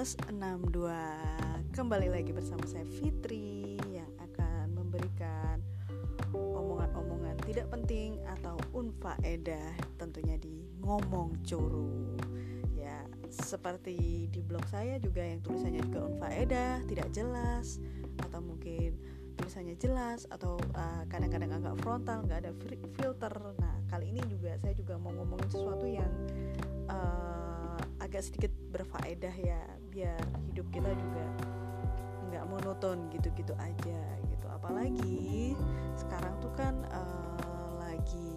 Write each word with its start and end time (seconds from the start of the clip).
plus 0.00 0.16
62 0.32 1.76
Kembali 1.76 2.08
lagi 2.08 2.32
bersama 2.32 2.64
saya 2.64 2.88
Fitri 2.88 3.76
Yang 3.92 4.08
akan 4.32 4.72
memberikan 4.72 5.60
omongan-omongan 6.32 7.36
tidak 7.44 7.68
penting 7.68 8.16
Atau 8.24 8.56
unfaedah 8.72 9.76
tentunya 10.00 10.40
di 10.40 10.64
ngomong 10.80 11.44
curu 11.44 12.16
Ya 12.80 13.04
seperti 13.28 14.24
di 14.32 14.40
blog 14.40 14.64
saya 14.72 14.96
juga 14.96 15.20
yang 15.20 15.44
tulisannya 15.44 15.84
juga 15.84 16.08
unfaedah 16.08 16.80
Tidak 16.88 17.08
jelas 17.12 17.76
Atau 18.24 18.40
mungkin 18.40 18.96
tulisannya 19.36 19.76
jelas 19.76 20.24
Atau 20.32 20.56
uh, 20.80 21.04
kadang-kadang 21.12 21.60
agak 21.60 21.76
frontal 21.84 22.24
nggak 22.24 22.48
ada 22.48 22.52
filter. 22.96 23.34
Nah 23.60 23.76
kali 23.92 24.16
ini 24.16 24.24
juga 24.32 24.56
saya 24.64 24.72
juga 24.72 24.96
mau 24.96 25.12
ngomongin 25.12 25.48
sesuatu 25.52 25.84
yang 25.84 26.08
uh, 26.88 27.76
agak 28.00 28.24
sedikit 28.24 28.52
berfaedah 28.72 29.36
ya 29.36 29.60
biar 29.90 30.22
hidup 30.46 30.66
kita 30.70 30.90
juga 30.94 31.26
nggak 32.30 32.44
monoton 32.46 33.10
gitu-gitu 33.10 33.52
aja 33.58 34.00
gitu. 34.30 34.46
Apalagi 34.46 35.58
sekarang 35.98 36.34
tuh 36.38 36.52
kan 36.54 36.78
uh, 36.94 37.68
lagi 37.82 38.30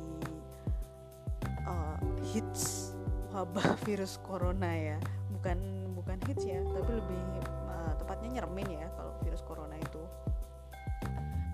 uh, 1.70 1.98
hits 2.34 2.98
wabah 3.30 3.78
virus 3.86 4.18
corona 4.26 4.74
ya. 4.74 4.98
Bukan 5.38 5.94
bukan 5.94 6.18
hits 6.26 6.44
ya 6.44 6.60
tapi 6.74 6.92
lebih 6.98 7.22
uh, 7.70 7.94
tepatnya 8.02 8.42
nyermin 8.42 8.82
ya 8.82 8.90
kalau 8.98 9.14
virus 9.22 9.46
corona 9.46 9.78
itu. 9.78 10.02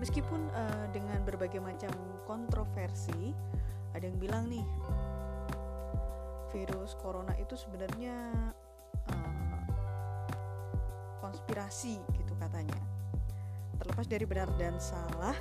Meskipun 0.00 0.48
uh, 0.56 0.88
dengan 0.96 1.20
berbagai 1.28 1.60
macam 1.60 1.92
kontroversi 2.24 3.36
ada 3.92 4.08
yang 4.08 4.16
bilang 4.16 4.48
nih 4.48 4.64
virus 6.50 6.96
corona 6.98 7.36
itu 7.38 7.54
sebenarnya 7.54 8.16
konspirasi 11.60 12.00
gitu 12.16 12.32
katanya. 12.40 12.80
Terlepas 13.76 14.08
dari 14.08 14.24
benar 14.24 14.48
dan 14.56 14.80
salah, 14.80 15.36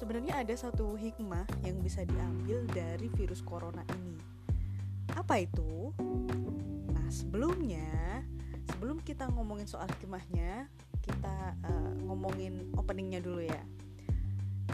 sebenarnya 0.00 0.40
ada 0.40 0.56
satu 0.56 0.96
hikmah 0.96 1.44
yang 1.60 1.76
bisa 1.84 2.08
diambil 2.08 2.64
dari 2.72 3.12
virus 3.12 3.44
corona 3.44 3.84
ini. 4.00 4.16
Apa 5.12 5.44
itu? 5.44 5.92
Nah, 6.88 7.04
sebelumnya, 7.12 8.24
sebelum 8.72 9.04
kita 9.04 9.28
ngomongin 9.28 9.68
soal 9.68 9.88
hikmahnya, 10.00 10.72
kita 11.04 11.52
uh, 11.60 11.92
ngomongin 12.08 12.72
openingnya 12.80 13.20
dulu 13.20 13.44
ya. 13.44 13.60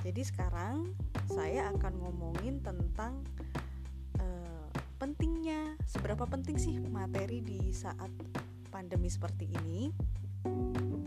Jadi 0.06 0.22
sekarang 0.22 0.94
saya 1.26 1.74
akan 1.74 2.06
ngomongin 2.06 2.62
tentang 2.62 3.18
pentingnya 4.96 5.76
seberapa 5.84 6.24
penting 6.24 6.56
sih 6.56 6.80
materi 6.88 7.44
di 7.44 7.68
saat 7.68 8.08
pandemi 8.76 9.08
seperti 9.08 9.48
ini 9.64 9.88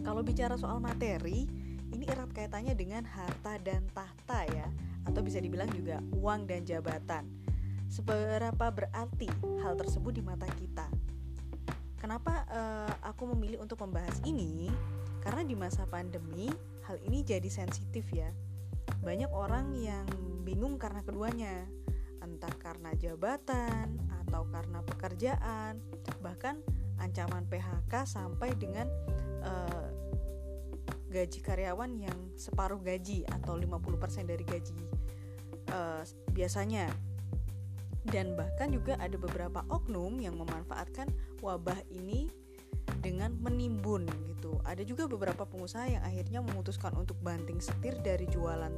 kalau 0.01 0.25
bicara 0.25 0.57
soal 0.57 0.81
materi 0.81 1.45
ini 1.93 2.09
erat 2.09 2.33
kaitannya 2.33 2.73
dengan 2.73 3.05
harta 3.05 3.61
dan 3.61 3.85
tahta 3.93 4.41
ya 4.49 4.65
atau 5.05 5.21
bisa 5.21 5.37
dibilang 5.37 5.69
juga 5.69 6.01
uang 6.17 6.49
dan 6.49 6.65
jabatan. 6.65 7.29
Seberapa 7.89 8.73
berarti 8.73 9.29
hal 9.61 9.77
tersebut 9.77 10.17
di 10.17 10.21
mata 10.25 10.49
kita? 10.57 10.89
Kenapa 12.01 12.45
uh, 12.49 12.93
aku 13.05 13.33
memilih 13.37 13.61
untuk 13.61 13.85
membahas 13.85 14.17
ini? 14.25 14.69
Karena 15.21 15.45
di 15.45 15.53
masa 15.53 15.85
pandemi 15.85 16.49
hal 16.89 16.97
ini 17.05 17.21
jadi 17.21 17.49
sensitif 17.49 18.09
ya. 18.09 18.33
Banyak 19.05 19.29
orang 19.29 19.77
yang 19.77 20.05
bingung 20.41 20.81
karena 20.81 21.05
keduanya. 21.05 21.69
Entah 22.21 22.53
karena 22.61 22.93
jabatan 22.97 23.97
atau 24.25 24.45
karena 24.49 24.81
pekerjaan, 24.85 25.81
bahkan 26.21 26.61
ancaman 26.99 27.47
PHK 27.47 27.93
sampai 28.05 28.53
dengan 28.55 28.87
uh, 29.43 29.87
gaji 31.09 31.39
karyawan 31.41 31.97
yang 31.97 32.17
separuh 32.37 32.77
gaji 32.79 33.25
atau 33.27 33.57
50% 33.57 34.29
dari 34.29 34.45
gaji 34.45 34.77
uh, 35.73 36.03
biasanya. 36.31 36.91
Dan 38.09 38.33
bahkan 38.33 38.71
juga 38.71 38.95
ada 38.97 39.19
beberapa 39.19 39.61
oknum 39.69 40.17
yang 40.23 40.39
memanfaatkan 40.39 41.11
wabah 41.43 41.77
ini 41.91 42.31
dengan 43.03 43.35
menimbun 43.37 44.07
gitu. 44.31 44.57
Ada 44.65 44.81
juga 44.87 45.05
beberapa 45.05 45.45
pengusaha 45.45 45.85
yang 45.85 46.01
akhirnya 46.01 46.39
memutuskan 46.41 46.95
untuk 46.95 47.19
banting 47.21 47.59
setir 47.59 47.99
dari 48.01 48.25
jualan 48.31 48.71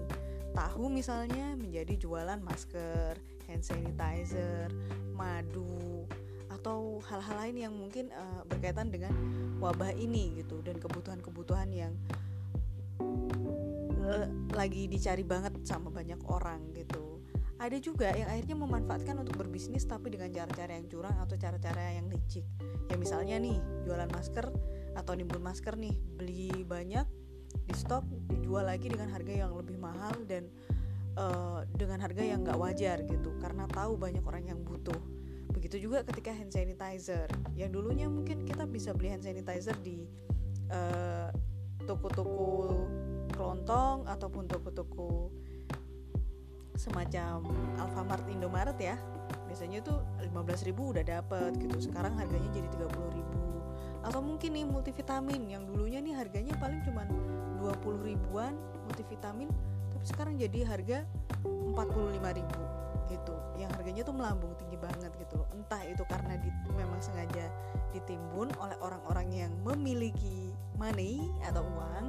tahu 0.51 0.91
misalnya 0.91 1.55
menjadi 1.55 1.95
jualan 1.95 2.39
masker, 2.43 3.15
hand 3.47 3.63
sanitizer, 3.63 4.67
madu 5.15 6.05
atau 6.61 7.01
hal-hal 7.09 7.35
lain 7.41 7.57
yang 7.57 7.73
mungkin 7.73 8.13
uh, 8.13 8.45
berkaitan 8.45 8.93
dengan 8.93 9.09
wabah 9.57 9.97
ini 9.97 10.37
gitu 10.37 10.61
dan 10.61 10.77
kebutuhan-kebutuhan 10.77 11.73
yang 11.73 11.97
uh, 13.97 14.29
lagi 14.53 14.85
dicari 14.85 15.25
banget 15.25 15.57
sama 15.65 15.89
banyak 15.89 16.21
orang 16.29 16.69
gitu. 16.77 17.17
Ada 17.57 17.81
juga 17.81 18.13
yang 18.13 18.29
akhirnya 18.29 18.57
memanfaatkan 18.57 19.17
untuk 19.25 19.41
berbisnis 19.41 19.89
tapi 19.89 20.13
dengan 20.13 20.29
cara-cara 20.29 20.77
yang 20.77 20.85
curang 20.85 21.17
atau 21.17 21.33
cara-cara 21.33 21.97
yang 21.97 22.05
licik. 22.13 22.45
Ya 22.89 22.95
misalnya 22.97 23.41
nih 23.41 23.57
jualan 23.85 24.09
masker 24.13 24.53
atau 24.93 25.13
nimbun 25.17 25.41
masker 25.41 25.73
nih 25.81 25.97
beli 26.17 26.53
banyak 26.61 27.09
di 27.65 27.73
stok 27.73 28.05
dijual 28.29 28.69
lagi 28.69 28.85
dengan 28.85 29.09
harga 29.09 29.33
yang 29.33 29.53
lebih 29.57 29.81
mahal 29.81 30.13
dan 30.29 30.45
uh, 31.17 31.65
dengan 31.73 32.01
harga 32.05 32.21
yang 32.21 32.45
nggak 32.45 32.57
wajar 32.57 33.01
gitu 33.09 33.33
karena 33.41 33.65
tahu 33.69 33.97
banyak 33.97 34.21
orang 34.25 34.45
yang 34.45 34.59
butuh 34.61 35.20
begitu 35.61 35.85
juga 35.85 36.01
ketika 36.01 36.33
hand 36.33 36.49
sanitizer. 36.49 37.29
Yang 37.53 37.77
dulunya 37.77 38.09
mungkin 38.09 38.41
kita 38.49 38.65
bisa 38.65 38.97
beli 38.97 39.13
hand 39.13 39.21
sanitizer 39.21 39.77
di 39.85 40.09
uh, 40.73 41.29
toko-toko 41.85 42.81
kelontong 43.29 44.09
ataupun 44.09 44.49
toko-toko 44.49 45.29
semacam 46.73 47.45
Alfamart 47.77 48.25
Indomaret 48.33 48.73
ya. 48.81 48.97
Biasanya 49.45 49.85
tuh 49.85 50.01
15.000 50.17 50.73
udah 50.73 51.05
dapet 51.05 51.53
gitu. 51.61 51.77
Sekarang 51.77 52.17
harganya 52.17 52.49
jadi 52.49 52.65
30.000 52.81 54.01
atau 54.01 54.17
mungkin 54.17 54.57
nih 54.57 54.65
multivitamin. 54.65 55.45
Yang 55.45 55.69
dulunya 55.69 56.01
nih 56.01 56.17
harganya 56.17 56.57
paling 56.57 56.81
cuma 56.81 57.05
20 57.61 58.09
ribuan 58.09 58.57
multivitamin. 58.89 59.53
Tapi 59.93 60.05
sekarang 60.09 60.41
jadi 60.41 60.65
harga 60.65 61.05
45 61.45 61.77
ribu 62.17 62.70
gitu. 63.11 63.35
Yang 63.59 63.75
harganya 63.75 64.01
tuh 64.07 64.15
melambung 64.15 64.55
tinggi 64.55 64.79
banget 64.79 65.11
gitu 65.19 65.43
loh. 65.43 65.47
Entah 65.51 65.83
itu 65.83 66.03
karena 66.07 66.39
di, 66.39 66.47
memang 66.71 67.03
sengaja 67.03 67.51
ditimbun 67.91 68.47
oleh 68.57 68.77
orang-orang 68.79 69.27
yang 69.29 69.51
memiliki 69.67 70.55
money 70.79 71.27
atau 71.43 71.61
uang 71.61 72.07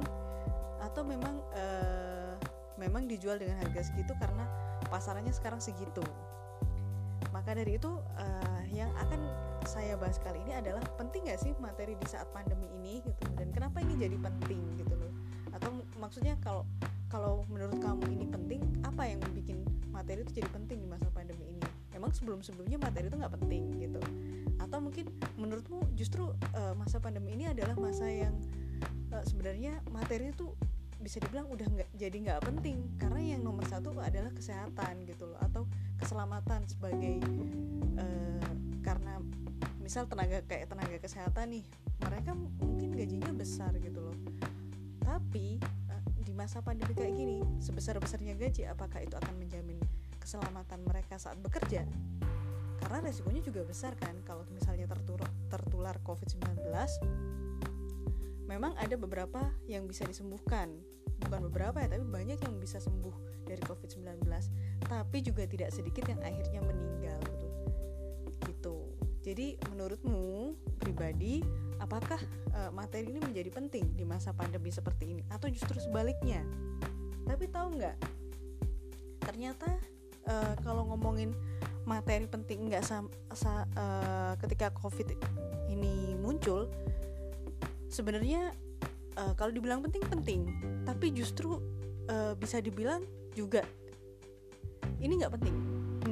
atau 0.79 1.01
memang 1.03 1.35
uh, 1.55 2.35
memang 2.79 3.07
dijual 3.07 3.39
dengan 3.39 3.59
harga 3.61 3.91
segitu 3.91 4.15
karena 4.17 4.47
pasarannya 4.87 5.31
sekarang 5.35 5.59
segitu. 5.59 6.03
Maka 7.31 7.57
dari 7.57 7.75
itu 7.75 7.91
uh, 7.97 8.61
yang 8.71 8.91
akan 8.99 9.19
saya 9.63 9.95
bahas 9.95 10.19
kali 10.19 10.43
ini 10.43 10.53
adalah 10.59 10.83
penting 10.99 11.25
gak 11.31 11.39
sih 11.39 11.55
materi 11.57 11.95
di 11.95 12.07
saat 12.07 12.27
pandemi 12.35 12.67
ini 12.77 12.99
gitu? 13.03 13.23
Dan 13.35 13.49
kenapa 13.55 13.79
ini 13.79 13.95
jadi 13.95 14.17
penting 14.19 14.59
gitu 14.79 14.93
loh? 14.95 15.11
Atau 15.55 15.71
maksudnya 15.97 16.35
kalau 16.43 16.67
kalau 17.13 17.45
menurut 17.45 17.77
kamu 17.77 18.09
ini 18.09 18.25
penting 18.25 18.61
apa 18.81 19.05
yang 19.05 19.21
bikin 19.37 19.61
materi 19.93 20.25
itu 20.25 20.41
jadi 20.41 20.49
penting 20.49 20.81
di 20.81 20.89
masa 20.89 21.05
pandemi 21.13 21.45
ini? 21.45 21.61
Emang 21.93 22.09
sebelum 22.09 22.41
sebelumnya 22.41 22.81
materi 22.81 23.05
itu 23.05 23.13
nggak 23.21 23.37
penting 23.37 23.69
gitu. 23.77 24.01
Atau 24.57 24.81
mungkin 24.81 25.13
menurutmu 25.37 25.93
justru 25.93 26.33
uh, 26.57 26.73
masa 26.73 26.97
pandemi 26.97 27.37
ini 27.37 27.53
adalah 27.53 27.77
masa 27.77 28.09
yang 28.09 28.33
uh, 29.13 29.21
sebenarnya 29.29 29.77
materi 29.93 30.33
itu 30.33 30.57
bisa 30.97 31.21
dibilang 31.21 31.45
udah 31.53 31.69
nggak 31.69 31.89
jadi 31.93 32.17
nggak 32.17 32.41
penting. 32.49 32.81
Karena 32.97 33.37
yang 33.37 33.45
nomor 33.45 33.69
satu 33.69 33.93
adalah 34.01 34.33
kesehatan 34.33 35.05
gitu 35.05 35.29
loh. 35.29 35.37
Atau 35.45 35.69
keselamatan 36.01 36.65
sebagai 36.65 37.21
uh, 38.01 38.49
karena 38.81 39.21
misal 39.85 40.09
tenaga 40.09 40.41
kayak 40.49 40.65
tenaga 40.65 40.97
kesehatan 40.97 41.61
nih 41.61 41.65
mereka 42.01 42.33
mungkin 42.33 42.89
gajinya 42.97 43.29
besar 43.37 43.69
gitu 43.77 44.01
loh. 44.01 44.17
Tapi 45.05 45.61
di 46.33 46.41
masa 46.41 46.65
pandemi 46.65 46.97
kayak 46.97 47.13
gini 47.13 47.45
sebesar 47.61 48.01
besarnya 48.01 48.33
gaji 48.33 48.65
apakah 48.65 49.05
itu 49.05 49.13
akan 49.13 49.37
menjamin 49.37 49.77
keselamatan 50.17 50.81
mereka 50.81 51.21
saat 51.21 51.37
bekerja? 51.37 51.85
Karena 52.81 53.05
resikonya 53.05 53.45
juga 53.45 53.61
besar 53.61 53.93
kan 54.01 54.17
kalau 54.25 54.41
misalnya 54.49 54.89
tertular, 54.89 55.29
tertular 55.53 55.93
COVID-19 56.01 56.73
memang 58.49 58.73
ada 58.81 58.97
beberapa 58.97 59.45
yang 59.69 59.85
bisa 59.85 60.09
disembuhkan. 60.09 60.73
Bukan 61.21 61.53
beberapa 61.53 61.77
ya 61.85 61.93
tapi 61.93 62.01
banyak 62.01 62.41
yang 62.41 62.57
bisa 62.57 62.81
sembuh 62.81 63.45
dari 63.45 63.61
COVID-19 63.69 64.25
tapi 64.89 65.21
juga 65.21 65.45
tidak 65.45 65.69
sedikit 65.69 66.09
yang 66.09 66.17
akhirnya 66.25 66.65
meninggal 66.65 67.21
jadi 69.23 69.55
menurutmu 69.71 70.51
pribadi 70.83 71.39
apakah 71.79 72.19
uh, 72.51 72.71
materi 72.75 73.07
ini 73.07 73.23
menjadi 73.23 73.47
penting 73.55 73.95
di 73.95 74.03
masa 74.03 74.35
pandemi 74.35 74.67
seperti 74.67 75.15
ini? 75.15 75.23
Atau 75.31 75.47
justru 75.47 75.79
sebaliknya? 75.79 76.43
Tapi 77.23 77.47
tahu 77.47 77.79
nggak? 77.79 77.95
Ternyata 79.23 79.79
uh, 80.27 80.53
kalau 80.59 80.91
ngomongin 80.91 81.31
materi 81.87 82.27
penting 82.27 82.67
nggak 82.67 82.83
sa, 82.83 83.03
sa, 83.31 83.63
uh, 83.79 84.35
ketika 84.43 84.75
covid 84.75 85.15
ini 85.71 86.19
muncul 86.19 86.67
sebenarnya 87.87 88.51
uh, 89.15 89.31
kalau 89.39 89.55
dibilang 89.55 89.79
penting 89.79 90.03
penting. 90.11 90.41
Tapi 90.83 91.15
justru 91.15 91.63
uh, 92.11 92.35
bisa 92.35 92.59
dibilang 92.59 93.07
juga 93.31 93.63
ini 94.99 95.15
nggak 95.19 95.33
penting 95.39 95.55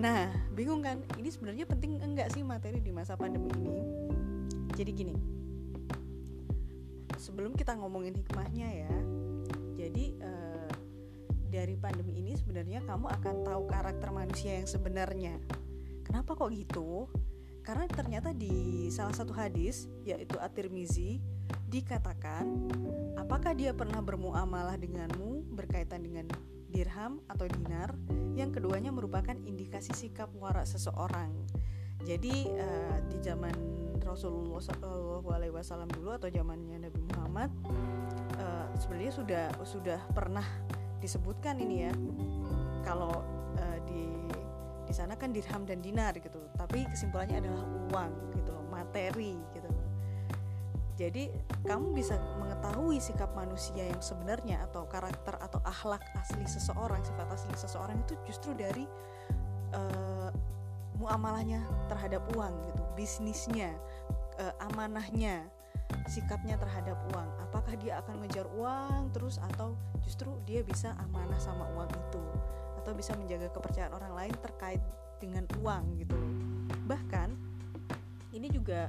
nah 0.01 0.33
bingung 0.57 0.81
kan? 0.81 1.06
Ini 1.21 1.30
sebenarnya 1.30 1.69
penting 1.69 2.01
enggak 2.01 2.33
sih 2.33 2.42
materi 2.42 2.81
di 2.81 2.89
masa 2.89 3.13
pandemi 3.13 3.53
ini? 3.53 3.81
Jadi 4.74 4.92
gini. 4.92 5.15
Sebelum 7.21 7.53
kita 7.53 7.77
ngomongin 7.77 8.18
hikmahnya 8.18 8.68
ya 8.81 8.95
jadi 9.81 10.13
uh, 10.21 10.71
dari 11.50 11.74
pandemi 11.74 12.21
ini 12.21 12.38
sebenarnya 12.38 12.86
kamu 12.86 13.09
akan 13.09 13.36
tahu 13.42 13.63
karakter 13.65 14.09
manusia 14.13 14.62
yang 14.62 14.69
sebenarnya. 14.69 15.36
Kenapa 16.06 16.38
kok 16.38 16.53
gitu? 16.53 17.09
Karena 17.65 17.89
ternyata 17.89 18.30
di 18.33 18.88
salah 18.94 19.13
satu 19.13 19.33
hadis 19.33 19.89
yaitu 20.06 20.38
At-Tirmizi 20.38 21.18
dikatakan 21.69 22.45
apakah 23.18 23.57
dia 23.57 23.74
pernah 23.74 24.01
bermuamalah 24.06 24.77
denganmu 24.77 25.50
berkaitan 25.56 26.06
dengan 26.06 26.25
dirham 26.71 27.19
atau 27.27 27.45
dinar 27.45 27.91
yang 28.33 28.50
keduanya 28.50 28.89
merupakan 28.89 29.35
indikasi 29.45 29.91
sikap 29.91 30.31
warak 30.39 30.65
seseorang. 30.65 31.35
Jadi 32.01 32.50
uh, 32.50 32.97
di 33.06 33.21
zaman 33.21 33.53
Rasulullah 34.01 34.59
SAW 34.59 35.88
dulu 35.88 36.09
atau 36.18 36.27
zamannya 36.27 36.89
Nabi 36.89 37.01
Muhammad 37.13 37.50
uh, 38.41 38.68
sebenarnya 38.75 39.13
sudah 39.13 39.45
sudah 39.62 40.00
pernah 40.12 40.44
disebutkan 40.97 41.62
ini 41.62 41.75
ya 41.85 41.94
kalau 42.81 43.13
uh, 43.57 43.79
di 43.85 44.03
di 44.85 44.94
sana 44.94 45.15
kan 45.15 45.31
dirham 45.31 45.63
dan 45.63 45.79
dinar 45.79 46.17
gitu 46.19 46.41
tapi 46.59 46.83
kesimpulannya 46.89 47.39
adalah 47.39 47.63
uang 47.94 48.12
gitu 48.35 48.53
materi 48.67 49.39
gitu 49.56 49.69
jadi 51.00 51.31
kamu 51.63 51.95
bisa 51.95 52.19
mengetahui 52.62 53.02
sikap 53.02 53.34
manusia 53.34 53.90
yang 53.90 53.98
sebenarnya 54.06 54.62
atau 54.69 54.86
karakter 54.86 55.34
atau 55.42 55.58
akhlak 55.66 56.06
asli 56.13 56.46
seseorang 56.46 57.02
sifat 57.02 57.25
asli 57.34 57.58
seseorang 57.58 57.98
itu 58.06 58.13
justru 58.30 58.54
dari 58.54 58.86
uh, 59.74 60.30
muamalahnya 61.02 61.66
terhadap 61.90 62.22
uang 62.38 62.54
gitu 62.69 62.84
bisnisnya 62.94 63.74
uh, 64.38 64.54
amanahnya 64.69 65.50
sikapnya 66.06 66.56
terhadap 66.56 66.96
uang. 67.12 67.30
Apakah 67.50 67.75
dia 67.75 68.00
akan 68.00 68.24
ngejar 68.24 68.48
uang 68.56 69.12
terus 69.12 69.42
atau 69.52 69.75
justru 70.06 70.31
dia 70.48 70.63
bisa 70.63 70.94
amanah 71.02 71.42
sama 71.42 71.68
uang 71.75 71.90
itu? 71.90 72.22
Atau 72.80 72.94
bisa 72.94 73.18
menjaga 73.18 73.50
kepercayaan 73.52 73.92
orang 73.92 74.13
lain 74.16 74.34
terkait 74.40 74.81
dengan 75.19 75.44
uang 75.60 75.98
gitu. 76.00 76.16
Bahkan 76.88 77.30
ini 78.31 78.48
juga 78.54 78.88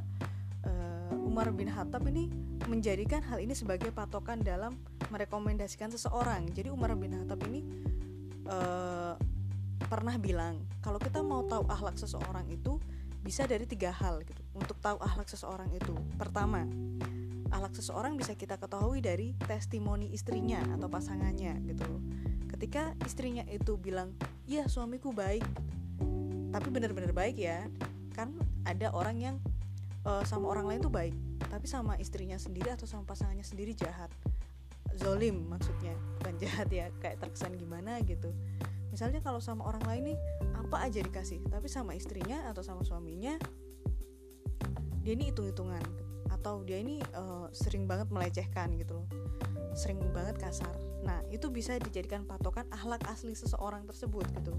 Umar 1.32 1.48
bin 1.56 1.72
Khattab 1.72 2.04
ini 2.12 2.28
menjadikan 2.68 3.24
hal 3.24 3.40
ini 3.40 3.56
sebagai 3.56 3.88
patokan 3.88 4.44
dalam 4.44 4.76
merekomendasikan 5.08 5.88
seseorang. 5.88 6.44
Jadi 6.52 6.68
Umar 6.68 6.92
bin 6.92 7.16
Khattab 7.16 7.40
ini 7.48 7.64
uh, 8.52 9.16
pernah 9.88 10.20
bilang 10.20 10.60
kalau 10.84 11.00
kita 11.00 11.24
mau 11.24 11.40
tahu 11.48 11.64
akhlak 11.72 11.96
seseorang 11.96 12.44
itu 12.52 12.76
bisa 13.24 13.48
dari 13.48 13.64
tiga 13.64 13.88
hal 13.96 14.20
gitu. 14.28 14.44
Untuk 14.52 14.76
tahu 14.84 15.00
akhlak 15.00 15.24
seseorang 15.32 15.72
itu 15.72 15.96
pertama 16.20 16.68
akhlak 17.48 17.80
seseorang 17.80 18.20
bisa 18.20 18.36
kita 18.36 18.60
ketahui 18.60 19.00
dari 19.00 19.32
testimoni 19.40 20.12
istrinya 20.12 20.60
atau 20.76 20.92
pasangannya 20.92 21.64
gitu 21.64 21.88
ketika 22.52 22.92
istrinya 23.08 23.48
itu 23.48 23.80
bilang 23.80 24.12
iya 24.44 24.68
suamiku 24.68 25.16
baik. 25.16 25.48
Tapi 26.52 26.68
benar-benar 26.68 27.16
baik 27.16 27.40
ya 27.40 27.64
kan 28.12 28.36
ada 28.68 28.92
orang 28.92 29.16
yang 29.16 29.36
uh, 30.06 30.24
sama 30.26 30.50
orang 30.50 30.66
lain 30.68 30.80
tuh 30.82 30.92
baik 30.92 31.14
tapi 31.52 31.68
sama 31.68 32.00
istrinya 32.00 32.40
sendiri 32.40 32.72
atau 32.72 32.88
sama 32.88 33.04
pasangannya 33.04 33.44
sendiri 33.44 33.76
jahat. 33.76 34.08
Zolim 34.96 35.52
maksudnya 35.52 35.92
bukan 36.20 36.34
jahat 36.42 36.68
ya 36.72 36.88
kayak 37.04 37.20
terkesan 37.20 37.60
gimana 37.60 38.00
gitu. 38.08 38.32
Misalnya 38.88 39.20
kalau 39.24 39.40
sama 39.40 39.68
orang 39.68 39.84
lain 39.84 40.02
nih 40.12 40.18
apa 40.56 40.88
aja 40.88 41.04
dikasih 41.04 41.44
tapi 41.52 41.68
sama 41.68 41.92
istrinya 41.92 42.48
atau 42.48 42.64
sama 42.64 42.84
suaminya 42.84 43.36
dia 45.04 45.12
ini 45.12 45.32
hitung-hitungan 45.32 45.82
atau 46.30 46.64
dia 46.64 46.80
ini 46.80 47.02
uh, 47.12 47.52
sering 47.52 47.84
banget 47.84 48.08
melecehkan 48.08 48.72
gitu 48.80 48.96
loh. 49.02 49.06
Sering 49.76 50.00
banget 50.12 50.40
kasar. 50.40 50.72
Nah 51.04 51.20
itu 51.28 51.52
bisa 51.52 51.76
dijadikan 51.76 52.24
patokan 52.24 52.64
akhlak 52.72 53.04
asli 53.12 53.36
seseorang 53.36 53.84
tersebut 53.84 54.24
gitu. 54.40 54.56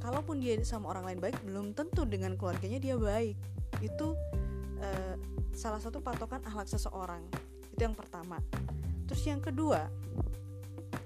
Kalaupun 0.00 0.40
dia 0.40 0.56
sama 0.64 0.92
orang 0.92 1.04
lain 1.08 1.20
baik 1.20 1.36
belum 1.44 1.72
tentu 1.76 2.08
dengan 2.08 2.36
keluarganya 2.36 2.80
dia 2.80 2.96
baik. 2.96 3.36
Itu 3.80 4.16
uh, 4.80 5.14
salah 5.54 5.78
satu 5.78 6.00
patokan 6.00 6.42
akhlak 6.42 6.66
seseorang. 6.66 7.22
Itu 7.70 7.84
yang 7.84 7.96
pertama. 7.96 8.38
Terus 9.04 9.22
yang 9.26 9.42
kedua 9.42 9.90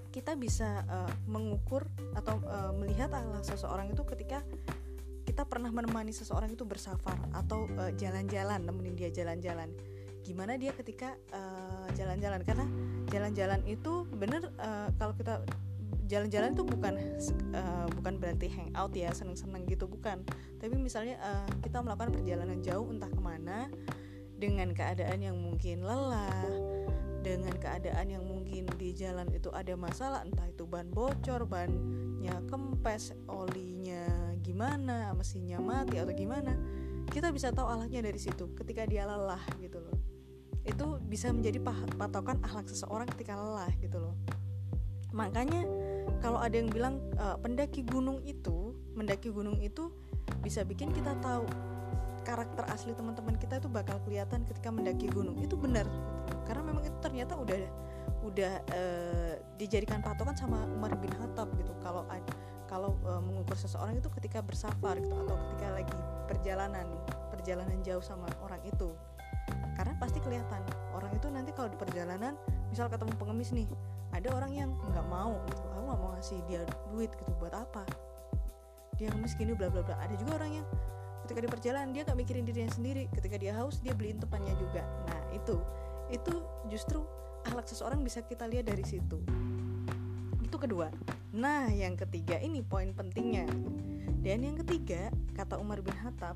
kita 0.09 0.33
bisa 0.33 0.83
uh, 0.89 1.11
mengukur 1.29 1.85
atau 2.17 2.41
uh, 2.49 2.73
melihat 2.73 3.13
akhlak 3.13 3.45
seseorang 3.45 3.93
itu 3.93 4.01
ketika 4.09 4.41
kita 5.27 5.45
pernah 5.45 5.69
menemani 5.69 6.09
seseorang 6.09 6.49
itu 6.49 6.65
bersafar 6.65 7.15
atau 7.37 7.69
jalan-jalan 7.95 8.59
uh, 8.59 8.65
nemenin 8.65 8.97
dia 8.97 9.13
jalan-jalan. 9.13 9.69
Gimana 10.25 10.57
dia 10.57 10.73
ketika 10.73 11.15
jalan-jalan? 11.95 12.41
Uh, 12.41 12.45
karena 12.45 12.65
jalan-jalan 13.07 13.61
itu 13.69 14.09
bener 14.09 14.49
uh, 14.57 14.89
kalau 14.97 15.13
kita 15.13 15.45
jalan-jalan 16.09 16.57
itu 16.57 16.63
bukan 16.65 16.93
uh, 17.53 17.87
bukan 17.93 18.17
berarti 18.17 18.49
hangout 18.49 18.91
ya 18.97 19.13
seneng-seneng 19.13 19.69
gitu 19.69 19.85
bukan. 19.85 20.25
Tapi 20.57 20.75
misalnya 20.75 21.21
uh, 21.21 21.49
kita 21.61 21.79
melakukan 21.85 22.11
perjalanan 22.17 22.59
jauh 22.65 22.89
entah 22.89 23.11
ke 23.13 23.21
mana 23.21 23.69
dengan 24.41 24.73
keadaan 24.73 25.21
yang 25.21 25.37
mungkin 25.37 25.85
lelah 25.85 26.47
dengan 27.19 27.51
keadaan 27.59 28.07
yang 28.09 28.23
mungkin 28.23 28.63
di 28.79 28.95
jalan 28.95 29.27
itu 29.35 29.51
ada 29.51 29.75
masalah 29.75 30.23
entah 30.23 30.47
itu 30.47 30.63
ban 30.63 30.87
bocor 30.87 31.43
bannya 31.43 32.31
kempes 32.47 33.11
olinya 33.27 34.07
gimana 34.39 35.11
mesinnya 35.11 35.59
mati 35.59 35.99
atau 35.99 36.15
gimana 36.15 36.55
kita 37.09 37.33
bisa 37.33 37.49
tahu 37.49 37.65
alahnya 37.65 38.05
dari 38.05 38.21
situ 38.21 38.53
ketika 38.53 38.85
dia 38.85 39.09
lelah 39.09 39.41
gitu 39.59 39.81
loh. 39.81 39.97
Itu 40.61 41.01
bisa 41.01 41.33
menjadi 41.33 41.57
patokan 41.97 42.37
akhlak 42.45 42.69
seseorang 42.69 43.09
ketika 43.17 43.33
lelah 43.33 43.73
gitu 43.81 43.97
loh. 43.97 44.15
Makanya 45.09 45.65
kalau 46.19 46.39
ada 46.39 46.55
yang 46.55 46.67
bilang 46.67 46.99
e, 47.15 47.25
pendaki 47.39 47.81
gunung 47.87 48.19
itu 48.27 48.75
mendaki 48.95 49.31
gunung 49.31 49.57
itu 49.63 49.91
bisa 50.43 50.63
bikin 50.67 50.91
kita 50.91 51.15
tahu 51.23 51.47
karakter 52.27 52.67
asli 52.69 52.93
teman-teman 52.93 53.39
kita 53.39 53.57
itu 53.57 53.71
bakal 53.71 53.97
kelihatan 54.05 54.45
ketika 54.45 54.69
mendaki 54.69 55.09
gunung. 55.09 55.39
Itu 55.41 55.57
benar. 55.57 55.87
Karena 56.45 56.61
memang 56.61 56.83
itu 56.85 56.97
ternyata 57.01 57.33
udah 57.39 57.57
udah 58.19 58.53
uh, 58.75 59.33
dijadikan 59.55 60.03
patokan 60.03 60.35
sama 60.35 60.61
Umar 60.69 60.93
bin 60.99 61.09
Khattab 61.09 61.49
gitu. 61.57 61.73
Kalau 61.81 62.05
kalau 62.69 62.99
uh, 63.07 63.17
mengukur 63.23 63.57
seseorang 63.57 63.97
itu 63.97 64.11
ketika 64.21 64.45
bersafar 64.45 65.01
gitu 65.01 65.15
atau 65.25 65.35
ketika 65.49 65.67
lagi 65.73 65.97
perjalanan 66.29 66.85
perjalanan 67.33 67.79
jauh 67.81 68.03
sama 68.03 68.29
orang 68.45 68.61
itu. 68.67 68.93
Karena 69.73 69.95
pasti 69.97 70.21
kelihatan. 70.21 70.61
Orang 70.93 71.09
itu 71.15 71.31
nanti 71.31 71.55
kalau 71.55 71.71
di 71.71 71.79
perjalanan 71.79 72.37
misal 72.69 72.91
ketemu 72.91 73.15
pengemis 73.17 73.49
nih 73.55 73.65
ada 74.19 74.35
orang 74.35 74.51
yang 74.51 74.69
nggak 74.75 75.07
mau 75.07 75.39
gitu 75.47 75.63
aku 75.71 75.81
nggak 75.87 75.99
mau 76.03 76.09
ngasih 76.19 76.39
dia 76.51 76.61
duit 76.91 77.07
gitu 77.15 77.31
buat 77.39 77.55
apa? 77.55 77.87
Dia 78.99 79.07
ngemis 79.15 79.39
gini 79.39 79.55
bla 79.55 79.71
bla 79.71 79.79
bla. 79.79 79.95
Ada 79.95 80.19
juga 80.19 80.43
orang 80.43 80.59
yang 80.59 80.65
ketika 81.23 81.39
di 81.39 81.47
perjalanan 81.47 81.89
dia 81.95 82.03
gak 82.03 82.19
mikirin 82.19 82.43
dirinya 82.43 82.67
sendiri. 82.67 83.07
Ketika 83.15 83.39
dia 83.39 83.55
haus 83.55 83.79
dia 83.79 83.95
beliin 83.95 84.19
temannya 84.19 84.51
juga. 84.59 84.83
Nah 85.07 85.31
itu 85.31 85.55
itu 86.11 86.43
justru 86.67 86.99
akhlak 87.47 87.63
seseorang 87.71 88.03
bisa 88.03 88.19
kita 88.27 88.43
lihat 88.43 88.67
dari 88.67 88.83
situ. 88.83 89.23
Itu 90.43 90.59
kedua. 90.59 90.91
Nah 91.31 91.71
yang 91.71 91.95
ketiga 91.95 92.35
ini 92.43 92.59
poin 92.59 92.91
pentingnya. 92.91 93.47
Dan 94.19 94.43
yang 94.43 94.59
ketiga 94.59 95.15
kata 95.31 95.55
Umar 95.55 95.79
bin 95.79 95.95
Khattab 95.95 96.35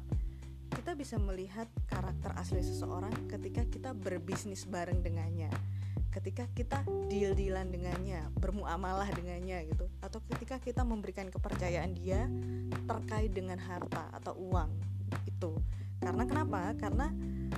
kita 0.72 0.96
bisa 0.96 1.20
melihat 1.20 1.68
karakter 1.92 2.32
asli 2.40 2.64
seseorang 2.64 3.12
ketika 3.28 3.68
kita 3.68 3.92
berbisnis 3.92 4.64
bareng 4.64 5.04
dengannya 5.04 5.52
ketika 6.14 6.46
kita 6.54 6.80
deal-dealan 7.10 7.74
dengannya, 7.74 8.30
bermuamalah 8.38 9.10
dengannya 9.18 9.66
gitu, 9.66 9.90
atau 9.98 10.22
ketika 10.30 10.62
kita 10.62 10.86
memberikan 10.86 11.34
kepercayaan 11.34 11.98
dia 11.98 12.30
terkait 12.86 13.34
dengan 13.34 13.58
harta 13.58 14.14
atau 14.14 14.38
uang 14.38 14.70
itu. 15.26 15.58
Karena 15.98 16.24
kenapa? 16.30 16.78
Karena 16.78 17.10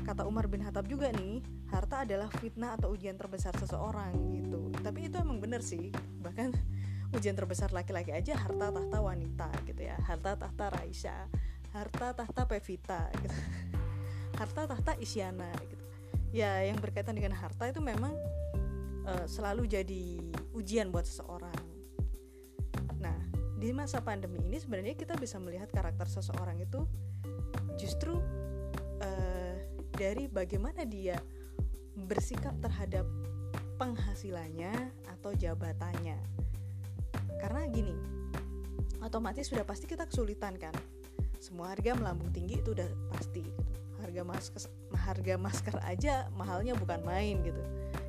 kata 0.07 0.23
Umar 0.23 0.47
bin 0.47 0.63
Khattab 0.63 0.87
juga 0.87 1.11
nih, 1.11 1.43
harta 1.73 2.07
adalah 2.07 2.31
fitnah 2.39 2.79
atau 2.79 2.95
ujian 2.95 3.17
terbesar 3.19 3.51
seseorang 3.59 4.15
gitu. 4.31 4.71
Tapi 4.79 5.11
itu 5.11 5.17
emang 5.19 5.41
bener 5.41 5.59
sih. 5.59 5.91
Bahkan 6.23 6.55
ujian 7.17 7.35
terbesar 7.35 7.75
laki-laki 7.75 8.15
aja 8.15 8.39
harta 8.39 8.71
tahta 8.71 8.97
wanita 9.01 9.49
gitu 9.67 9.81
ya. 9.83 9.97
Harta 9.99 10.37
tahta 10.39 10.65
Raisya, 10.79 11.27
harta 11.75 12.15
tahta 12.15 12.41
Pevita 12.47 13.11
gitu. 13.19 13.35
harta 14.39 14.61
tahta 14.69 14.93
Isyana 15.01 15.51
gitu. 15.67 15.83
Ya, 16.35 16.61
yang 16.67 16.77
berkaitan 16.77 17.15
dengan 17.15 17.33
harta 17.33 17.71
itu 17.71 17.79
memang 17.79 18.11
uh, 19.05 19.25
selalu 19.29 19.69
jadi 19.69 20.19
ujian 20.57 20.89
buat 20.89 21.05
seseorang. 21.05 21.63
Nah, 22.99 23.17
di 23.55 23.69
masa 23.71 24.01
pandemi 24.01 24.41
ini 24.43 24.57
sebenarnya 24.59 24.97
kita 24.97 25.15
bisa 25.15 25.39
melihat 25.39 25.69
karakter 25.71 26.09
seseorang 26.09 26.59
itu 26.61 26.83
justru 27.79 28.17
uh, 29.01 29.55
dari 29.95 30.27
bagaimana 30.27 30.83
dia 30.83 31.15
bersikap 31.95 32.53
terhadap 32.59 33.07
penghasilannya 33.79 34.71
atau 35.07 35.31
jabatannya 35.35 36.19
karena 37.39 37.61
gini 37.71 37.95
otomatis 39.03 39.51
sudah 39.51 39.67
pasti 39.67 39.85
kita 39.85 40.07
kesulitan 40.07 40.55
kan 40.55 40.73
semua 41.37 41.75
harga 41.75 41.93
melambung 41.93 42.31
tinggi 42.33 42.57
itu 42.59 42.73
udah 42.73 42.87
pasti 43.13 43.43
gitu. 43.43 43.61
harga 44.01 44.21
masker 44.25 44.61
harga 44.95 45.35
masker 45.37 45.75
aja 45.85 46.25
mahalnya 46.33 46.73
bukan 46.73 47.03
main 47.05 47.43
gitu 47.43 47.61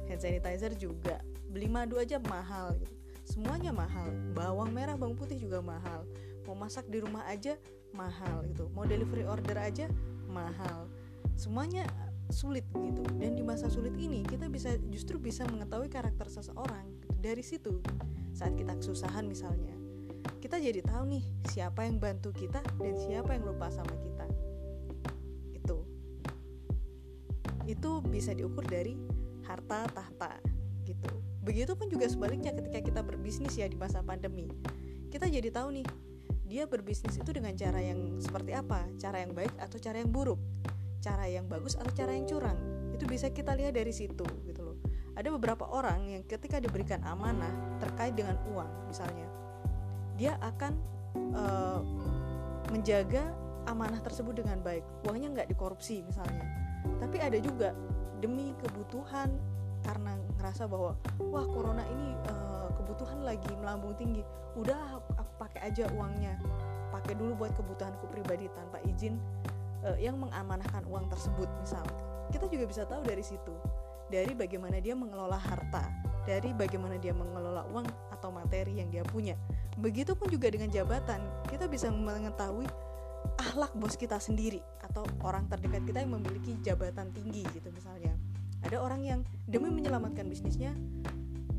hand 0.07 0.23
sanitizer 0.23 0.73
juga. 0.79 1.21
Beli 1.51 1.67
madu 1.71 1.99
aja 1.99 2.19
mahal 2.23 2.75
gitu. 2.79 2.95
Semuanya 3.27 3.75
mahal. 3.75 4.15
Bawang 4.33 4.71
merah 4.71 4.95
bawang 4.95 5.19
putih 5.19 5.37
juga 5.37 5.59
mahal. 5.59 6.07
Mau 6.47 6.55
masak 6.55 6.87
di 6.87 7.03
rumah 7.03 7.27
aja 7.27 7.59
mahal 7.91 8.47
gitu. 8.47 8.71
Mau 8.71 8.87
delivery 8.87 9.27
order 9.27 9.59
aja 9.59 9.91
mahal. 10.31 10.87
Semuanya 11.35 11.85
sulit 12.31 12.63
gitu. 12.71 13.03
Dan 13.19 13.35
di 13.35 13.43
masa 13.43 13.67
sulit 13.67 13.95
ini 13.99 14.23
kita 14.23 14.47
bisa 14.47 14.79
justru 14.91 15.19
bisa 15.19 15.43
mengetahui 15.51 15.91
karakter 15.91 16.31
seseorang 16.31 16.87
gitu. 17.03 17.09
dari 17.19 17.43
situ. 17.43 17.83
Saat 18.31 18.55
kita 18.55 18.79
kesusahan 18.79 19.27
misalnya. 19.27 19.75
Kita 20.39 20.63
jadi 20.63 20.79
tahu 20.87 21.11
nih 21.11 21.25
siapa 21.51 21.83
yang 21.83 21.99
bantu 21.99 22.31
kita 22.31 22.63
dan 22.79 22.95
siapa 22.95 23.35
yang 23.35 23.43
lupa 23.43 23.67
sama 23.75 23.91
kita. 23.99 24.27
Itu. 25.51 25.83
Itu 27.67 27.99
bisa 28.07 28.31
diukur 28.31 28.63
dari 28.63 28.95
harta 29.47 29.87
tahta 29.91 30.43
gitu 30.85 31.27
Begitupun 31.47 31.87
juga 31.87 32.11
sebaliknya 32.11 32.51
ketika 32.51 32.83
kita 32.83 33.01
berbisnis 33.07 33.55
ya 33.55 33.71
di 33.71 33.79
masa 33.79 34.03
pandemi. 34.03 34.51
Kita 35.15 35.31
jadi 35.31 35.47
tahu 35.55 35.79
nih, 35.79 35.87
dia 36.43 36.67
berbisnis 36.67 37.23
itu 37.23 37.31
dengan 37.31 37.55
cara 37.55 37.79
yang 37.79 38.19
seperti 38.19 38.51
apa? 38.51 38.83
Cara 38.99 39.23
yang 39.23 39.31
baik 39.31 39.55
atau 39.63 39.79
cara 39.79 40.03
yang 40.03 40.11
buruk? 40.11 40.43
Cara 40.99 41.31
yang 41.31 41.47
bagus 41.47 41.79
atau 41.79 41.95
cara 41.95 42.19
yang 42.19 42.27
curang? 42.27 42.59
Itu 42.91 43.07
bisa 43.07 43.31
kita 43.31 43.55
lihat 43.55 43.79
dari 43.79 43.95
situ 43.95 44.27
gitu 44.43 44.61
loh. 44.67 44.77
Ada 45.15 45.31
beberapa 45.31 45.71
orang 45.71 46.11
yang 46.11 46.23
ketika 46.27 46.59
diberikan 46.59 46.99
amanah 47.07 47.79
terkait 47.79 48.19
dengan 48.19 48.43
uang 48.51 48.91
misalnya, 48.91 49.31
dia 50.19 50.35
akan 50.43 50.75
uh, 51.31 51.81
menjaga 52.75 53.23
amanah 53.71 54.03
tersebut 54.03 54.35
dengan 54.35 54.59
baik. 54.67 54.83
Uangnya 55.07 55.31
nggak 55.31 55.49
dikorupsi 55.55 56.03
misalnya. 56.03 56.43
Tapi 56.99 57.23
ada 57.23 57.39
juga 57.39 57.71
demi 58.19 58.57
kebutuhan 58.63 59.33
karena 59.85 60.19
ngerasa 60.41 60.67
bahwa 60.67 60.99
wah 61.31 61.47
corona 61.47 61.85
ini 61.87 62.17
uh, 62.33 62.69
kebutuhan 62.83 63.23
lagi 63.23 63.51
melambung 63.61 63.95
tinggi 63.95 64.25
udah 64.59 64.99
aku, 64.99 65.11
aku 65.21 65.33
pakai 65.47 65.61
aja 65.71 65.85
uangnya 65.95 66.35
pakai 66.91 67.15
dulu 67.19 67.45
buat 67.45 67.53
kebutuhanku 67.55 68.09
pribadi 68.09 68.49
tanpa 68.57 68.81
izin 68.89 69.21
uh, 69.85 69.99
yang 70.01 70.17
mengamanahkan 70.17 70.87
uang 70.89 71.07
tersebut 71.13 71.51
misal. 71.61 71.85
Kita 72.33 72.51
juga 72.51 72.65
bisa 72.67 72.83
tahu 72.89 73.07
dari 73.07 73.23
situ 73.23 73.55
dari 74.07 74.33
bagaimana 74.39 74.79
dia 74.79 74.95
mengelola 74.95 75.39
harta 75.39 75.91
dari 76.27 76.51
bagaimana 76.55 76.99
dia 76.99 77.15
mengelola 77.15 77.67
uang 77.71 77.87
atau 78.11 78.35
materi 78.35 78.83
yang 78.83 78.91
dia 78.91 79.07
punya. 79.07 79.39
Begitupun 79.79 80.27
juga 80.31 80.51
dengan 80.51 80.71
jabatan 80.71 81.23
kita 81.47 81.71
bisa 81.71 81.91
mengetahui 81.93 82.67
ahlak 83.39 83.73
bos 83.77 83.99
kita 83.99 84.19
sendiri 84.19 84.61
atau 84.83 85.05
orang 85.23 85.47
terdekat 85.51 85.83
kita 85.85 86.03
yang 86.03 86.17
memiliki 86.17 86.57
jabatan 86.63 87.11
tinggi 87.13 87.43
gitu 87.55 87.69
misalnya. 87.75 88.15
Ada 88.65 88.83
orang 88.83 89.03
yang 89.05 89.21
demi 89.47 89.71
menyelamatkan 89.71 90.27
bisnisnya 90.27 90.75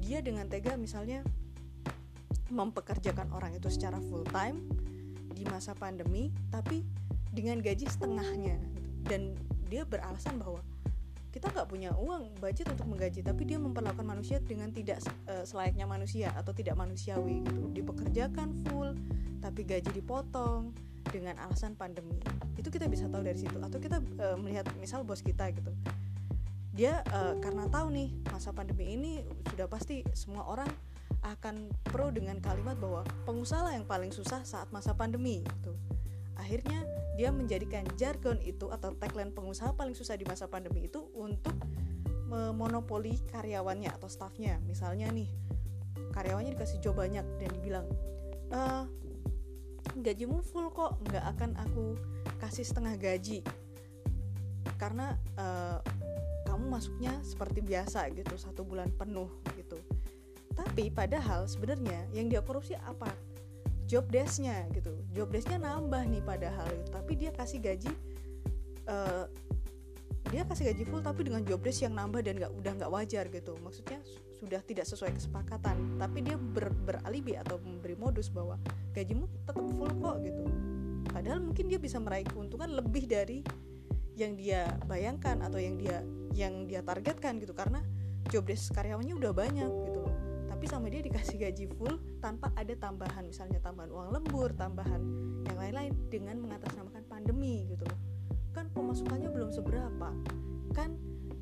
dia 0.01 0.19
dengan 0.23 0.47
tega 0.47 0.75
misalnya 0.79 1.23
mempekerjakan 2.47 3.27
orang 3.35 3.55
itu 3.55 3.67
secara 3.67 3.99
full 4.07 4.23
time 4.31 4.63
di 5.35 5.43
masa 5.47 5.75
pandemi 5.75 6.31
tapi 6.51 6.83
dengan 7.31 7.59
gaji 7.59 7.85
setengahnya. 7.87 8.57
Dan 9.07 9.35
dia 9.67 9.83
beralasan 9.87 10.39
bahwa 10.39 10.63
kita 11.31 11.53
nggak 11.53 11.69
punya 11.69 11.93
uang 11.93 12.39
budget 12.41 12.65
untuk 12.71 12.87
menggaji 12.89 13.21
tapi 13.21 13.45
dia 13.45 13.61
memperlakukan 13.61 14.07
manusia 14.07 14.41
dengan 14.41 14.73
tidak 14.73 15.03
uh, 15.29 15.45
selayaknya 15.45 15.85
manusia 15.85 16.33
atau 16.33 16.49
tidak 16.55 16.73
manusiawi 16.79 17.45
gitu. 17.45 17.69
Dipekerjakan 17.77 18.57
full 18.67 18.95
tapi 19.37 19.61
gaji 19.63 19.91
dipotong 19.93 20.73
dengan 21.09 21.35
alasan 21.41 21.73
pandemi 21.73 22.19
itu 22.59 22.67
kita 22.67 22.85
bisa 22.91 23.07
tahu 23.07 23.23
dari 23.23 23.39
situ 23.39 23.57
atau 23.59 23.77
kita 23.79 24.01
uh, 24.19 24.37
melihat 24.39 24.67
misal 24.79 25.01
bos 25.07 25.23
kita 25.23 25.49
gitu 25.51 25.71
dia 26.77 27.01
uh, 27.09 27.33
karena 27.41 27.65
tahu 27.73 27.89
nih 27.89 28.13
masa 28.29 28.53
pandemi 28.53 28.93
ini 28.93 29.25
sudah 29.49 29.65
pasti 29.65 30.05
semua 30.13 30.45
orang 30.45 30.69
akan 31.25 31.73
pro 31.89 32.13
dengan 32.13 32.37
kalimat 32.37 32.77
bahwa 32.77 33.01
pengusaha 33.25 33.73
yang 33.73 33.83
paling 33.83 34.13
susah 34.13 34.45
saat 34.45 34.69
masa 34.69 34.93
pandemi 34.93 35.41
gitu. 35.41 35.73
Akhirnya 36.37 36.85
dia 37.17 37.33
menjadikan 37.33 37.81
jargon 37.97 38.37
itu 38.45 38.69
atau 38.69 38.93
tagline 38.93 39.33
pengusaha 39.33 39.73
paling 39.73 39.97
susah 39.97 40.13
di 40.15 40.23
masa 40.23 40.45
pandemi 40.45 40.85
itu 40.85 41.09
untuk 41.17 41.57
memonopoli 42.29 43.17
karyawannya 43.33 43.89
atau 43.89 44.05
staffnya. 44.05 44.61
Misalnya 44.69 45.09
nih 45.09 45.27
karyawannya 46.13 46.53
dikasih 46.53 46.77
job 46.77 47.01
banyak 47.01 47.25
dan 47.41 47.49
dibilang 47.57 47.89
e, 48.53 48.59
gajimu 50.03 50.41
full 50.41 50.69
kok 50.73 50.99
nggak 51.07 51.25
akan 51.37 51.51
aku 51.61 51.97
kasih 52.41 52.65
setengah 52.65 52.97
gaji. 52.97 53.41
Karena 54.77 55.17
uh, 55.39 55.81
kamu 56.45 56.65
masuknya 56.69 57.13
seperti 57.25 57.61
biasa 57.65 58.09
gitu 58.13 58.35
satu 58.37 58.65
bulan 58.65 58.89
penuh 58.95 59.29
gitu. 59.57 59.77
Tapi 60.57 60.89
padahal 60.89 61.45
sebenarnya 61.45 62.09
yang 62.13 62.29
dia 62.29 62.41
korupsi 62.41 62.73
apa? 62.77 63.09
Job 63.87 64.09
desknya 64.11 64.67
gitu. 64.75 64.91
Job 65.15 65.31
desknya 65.31 65.61
nambah 65.61 66.03
nih 66.09 66.23
padahal 66.25 66.67
tapi 66.91 67.15
dia 67.15 67.31
kasih 67.31 67.63
gaji 67.63 67.91
uh, 68.87 69.25
dia 70.27 70.43
kasih 70.43 70.71
gaji 70.71 70.83
full 70.83 70.99
tapi 70.99 71.23
dengan 71.23 71.39
job 71.47 71.63
desk 71.63 71.87
yang 71.87 71.95
nambah 71.95 72.19
dan 72.19 72.35
nggak 72.35 72.51
udah 72.51 72.71
nggak 72.75 72.91
wajar 72.91 73.25
gitu. 73.31 73.55
Maksudnya 73.63 73.99
sudah 74.37 74.61
tidak 74.61 74.85
sesuai 74.85 75.17
kesepakatan 75.17 75.97
tapi 75.97 76.21
dia 76.21 76.37
ber, 76.37 76.69
beralibi 76.69 77.33
atau 77.33 77.57
memberi 77.57 77.97
modus 77.97 78.29
bahwa 78.29 78.61
gajimu 78.93 79.25
tetap 79.25 79.57
full 79.57 79.91
kok 79.97 80.17
gitu. 80.21 80.43
Padahal 81.09 81.41
mungkin 81.41 81.65
dia 81.65 81.81
bisa 81.81 81.97
meraih 81.97 82.25
keuntungan 82.29 82.69
lebih 82.69 83.09
dari 83.09 83.41
yang 84.17 84.37
dia 84.37 84.69
bayangkan 84.85 85.41
atau 85.45 85.61
yang 85.61 85.77
dia 85.77 86.01
yang 86.33 86.69
dia 86.69 86.85
targetkan 86.85 87.41
gitu. 87.41 87.57
Karena 87.57 87.81
job 88.29 88.45
desk 88.45 88.73
karyawannya 88.73 89.17
udah 89.17 89.31
banyak 89.33 89.71
gitu 89.89 89.99
loh. 90.05 90.13
Tapi 90.49 90.65
sama 90.65 90.89
dia 90.89 91.01
dikasih 91.05 91.37
gaji 91.37 91.65
full 91.73 91.97
tanpa 92.17 92.49
ada 92.57 92.73
tambahan 92.73 93.25
misalnya 93.29 93.61
tambahan 93.61 93.93
uang 93.93 94.09
lembur 94.09 94.49
tambahan 94.57 95.01
yang 95.45 95.57
lain-lain 95.57 95.93
dengan 96.09 96.41
mengatasnamakan 96.41 97.05
pandemi 97.05 97.69
gitu 97.69 97.85
loh. 97.85 97.99
Kan 98.53 98.73
pemasukannya 98.73 99.29
belum 99.29 99.53
seberapa. 99.53 100.09
Kan 100.73 100.97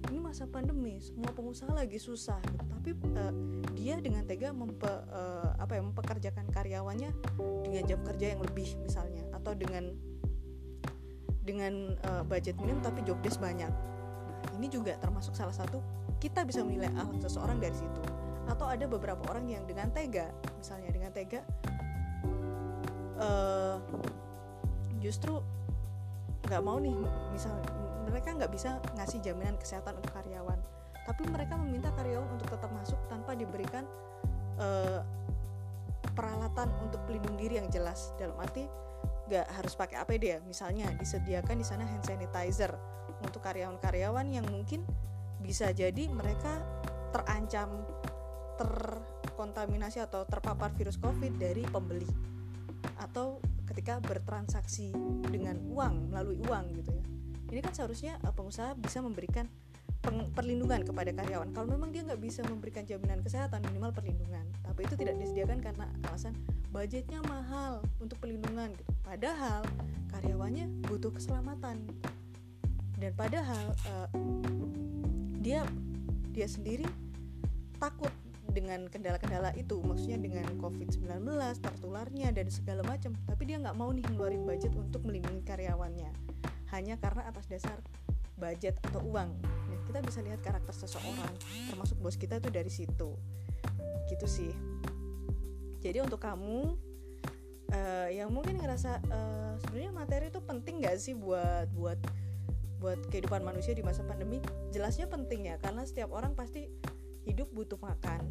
ini 0.10 0.18
masa 0.22 0.46
pandemi 0.46 1.02
semua 1.02 1.32
pengusaha 1.34 1.72
lagi 1.74 1.98
susah. 1.98 2.38
Tapi 2.46 2.94
uh, 3.18 3.34
dia 3.74 3.98
dengan 4.02 4.26
tega 4.26 4.54
mempe, 4.54 4.88
uh, 4.88 5.52
apa 5.58 5.80
ya 5.80 5.82
mempekerjakan 5.82 6.46
karyawannya 6.52 7.10
dengan 7.66 7.84
jam 7.86 8.00
kerja 8.06 8.36
yang 8.38 8.42
lebih 8.44 8.78
misalnya. 8.82 9.24
Atau 9.34 9.58
dengan 9.58 9.94
dengan 11.46 11.94
uh, 12.10 12.24
budget 12.26 12.58
minim 12.58 12.82
tapi 12.82 13.06
job 13.06 13.18
desk 13.22 13.42
banyak. 13.42 13.70
Nah 14.46 14.52
ini 14.58 14.70
juga 14.70 14.98
termasuk 15.02 15.34
salah 15.34 15.54
satu 15.54 15.82
kita 16.18 16.46
bisa 16.46 16.66
menilai 16.66 16.90
akhlak 16.94 17.22
seseorang 17.26 17.58
dari 17.58 17.76
situ. 17.78 18.02
Atau 18.46 18.70
ada 18.70 18.86
beberapa 18.86 19.26
orang 19.34 19.50
yang 19.50 19.66
dengan 19.66 19.90
tega 19.90 20.30
misalnya 20.62 20.90
dengan 20.94 21.10
tega 21.14 21.42
uh, 23.20 23.78
justru 25.02 25.42
nggak 26.46 26.62
mau 26.62 26.78
nih 26.78 26.94
misal 27.34 27.58
mereka 28.06 28.34
nggak 28.34 28.52
bisa 28.54 28.78
ngasih 28.96 29.20
jaminan 29.26 29.58
kesehatan 29.58 29.98
untuk 29.98 30.14
karyawan. 30.14 30.60
Tapi 31.06 31.24
mereka 31.30 31.54
meminta 31.58 31.94
karyawan 31.94 32.26
untuk 32.34 32.50
tetap 32.50 32.72
masuk 32.74 32.98
tanpa 33.10 33.38
diberikan 33.38 33.86
uh, 34.58 35.02
peralatan 36.18 36.70
untuk 36.82 37.02
pelindung 37.06 37.38
diri 37.38 37.62
yang 37.62 37.70
jelas. 37.70 38.14
Dalam 38.18 38.38
arti 38.42 38.66
nggak 39.30 39.48
harus 39.58 39.74
pakai 39.78 40.02
APD 40.02 40.24
ya. 40.38 40.40
Misalnya 40.46 40.90
disediakan 40.98 41.62
di 41.62 41.66
sana 41.66 41.86
hand 41.86 42.06
sanitizer 42.06 42.74
untuk 43.22 43.42
karyawan-karyawan 43.46 44.26
yang 44.34 44.46
mungkin 44.50 44.86
bisa 45.42 45.70
jadi 45.74 46.10
mereka 46.10 46.62
terancam 47.14 47.86
terkontaminasi 48.56 50.02
atau 50.02 50.24
terpapar 50.26 50.72
virus 50.74 50.96
COVID 50.98 51.38
dari 51.38 51.64
pembeli 51.68 52.08
atau 52.98 53.38
ketika 53.68 54.00
bertransaksi 54.00 54.96
dengan 55.28 55.60
uang 55.68 56.14
melalui 56.14 56.40
uang 56.48 56.66
gitu 56.80 56.92
ya 56.96 57.15
ini 57.50 57.60
kan 57.62 57.74
seharusnya 57.74 58.18
eh, 58.22 58.34
pengusaha 58.34 58.74
bisa 58.78 59.02
memberikan 59.04 59.46
perlindungan 60.38 60.86
kepada 60.86 61.10
karyawan. 61.10 61.50
Kalau 61.50 61.66
memang 61.66 61.90
dia 61.90 62.06
nggak 62.06 62.22
bisa 62.22 62.46
memberikan 62.46 62.86
jaminan 62.86 63.26
kesehatan 63.26 63.66
minimal 63.70 63.90
perlindungan. 63.90 64.46
Tapi 64.62 64.86
itu 64.86 64.94
tidak 64.94 65.18
disediakan 65.18 65.60
karena 65.66 65.90
alasan 66.06 66.38
budgetnya 66.70 67.26
mahal 67.26 67.82
untuk 67.98 68.22
perlindungan 68.22 68.70
gitu. 68.78 68.92
Padahal 69.02 69.66
karyawannya 70.14 70.70
butuh 70.86 71.10
keselamatan. 71.10 71.90
Dan 73.02 73.12
padahal 73.18 73.74
uh, 73.90 74.10
dia 75.42 75.66
dia 76.32 76.48
sendiri 76.48 76.86
takut 77.82 78.14
dengan 78.54 78.86
kendala-kendala 78.86 79.58
itu. 79.58 79.82
Maksudnya 79.82 80.22
dengan 80.22 80.46
COVID-19 80.62 81.26
tertularnya 81.66 82.30
dan 82.30 82.48
segala 82.54 82.86
macam. 82.86 83.18
Tapi 83.26 83.42
dia 83.50 83.58
nggak 83.58 83.74
mau 83.74 83.90
nih 83.90 84.06
ngeluarin 84.06 84.46
budget 84.46 84.72
untuk 84.78 85.02
melindungi 85.02 85.42
karyawannya 85.44 86.25
hanya 86.76 87.00
karena 87.00 87.24
atas 87.26 87.48
dasar 87.48 87.80
budget 88.36 88.76
atau 88.84 89.00
uang. 89.08 89.32
Dan 89.72 89.80
kita 89.88 90.00
bisa 90.04 90.20
lihat 90.22 90.44
karakter 90.44 90.76
seseorang 90.76 91.34
termasuk 91.72 91.98
bos 92.04 92.20
kita 92.20 92.38
itu 92.44 92.50
dari 92.52 92.72
situ. 92.72 93.16
Gitu 94.12 94.28
sih. 94.28 94.52
Jadi 95.80 96.02
untuk 96.04 96.20
kamu 96.20 96.76
uh, 97.72 98.10
yang 98.12 98.34
mungkin 98.34 98.60
ngerasa 98.60 99.00
uh, 99.08 99.54
sebenarnya 99.64 99.92
materi 99.94 100.26
itu 100.34 100.42
penting 100.42 100.82
gak 100.84 100.98
sih 100.98 101.14
buat 101.14 101.70
buat 101.78 102.00
buat 102.82 103.00
kehidupan 103.10 103.42
manusia 103.42 103.72
di 103.72 103.82
masa 103.86 104.04
pandemi? 104.04 104.44
Jelasnya 104.76 105.08
penting 105.08 105.50
ya 105.50 105.56
karena 105.62 105.86
setiap 105.88 106.12
orang 106.12 106.36
pasti 106.36 106.68
hidup 107.26 107.50
butuh 107.54 107.82
makan 107.82 108.22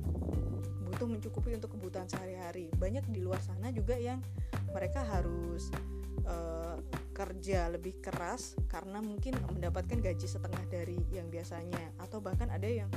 butuh 0.94 1.10
mencukupi 1.10 1.50
untuk 1.58 1.74
kebutuhan 1.74 2.06
sehari-hari. 2.06 2.70
Banyak 2.78 3.10
di 3.10 3.18
luar 3.18 3.42
sana 3.42 3.74
juga 3.74 3.98
yang 3.98 4.22
mereka 4.70 5.02
harus 5.02 5.74
uh, 6.22 6.78
kerja 7.14 7.70
lebih 7.70 8.02
keras 8.02 8.58
karena 8.66 8.98
mungkin 8.98 9.38
mendapatkan 9.50 9.98
gaji 10.02 10.26
setengah 10.26 10.62
dari 10.70 10.98
yang 11.14 11.30
biasanya. 11.30 11.94
Atau 11.98 12.18
bahkan 12.22 12.50
ada 12.50 12.66
yang 12.66 12.90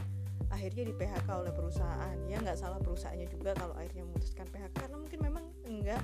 akhirnya 0.50 0.88
di 0.90 0.94
PHK 0.94 1.28
oleh 1.30 1.54
perusahaan. 1.54 2.18
Ya 2.26 2.38
nggak 2.42 2.58
salah 2.58 2.82
perusahaannya 2.82 3.28
juga 3.30 3.54
kalau 3.58 3.74
akhirnya 3.78 4.04
memutuskan 4.08 4.48
PHK 4.50 4.76
karena 4.90 4.98
mungkin 4.98 5.20
memang 5.22 5.46
enggak 5.70 6.02